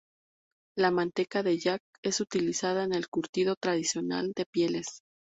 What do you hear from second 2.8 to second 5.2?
en el curtido tradicional de pieles.